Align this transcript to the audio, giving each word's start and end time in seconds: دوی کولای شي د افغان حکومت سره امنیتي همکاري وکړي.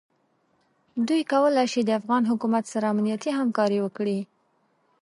دوی 1.07 1.21
کولای 1.31 1.67
شي 1.73 1.81
د 1.85 1.89
افغان 1.99 2.23
حکومت 2.31 2.63
سره 2.73 2.85
امنیتي 2.93 3.31
همکاري 3.39 3.79
وکړي. 3.81 4.19